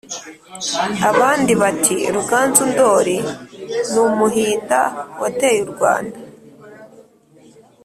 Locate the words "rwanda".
5.73-6.17